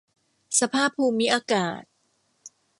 [0.59, 1.83] สภาพภูมิอากาศ